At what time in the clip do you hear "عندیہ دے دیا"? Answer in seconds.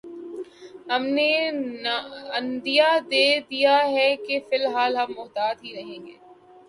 2.37-3.77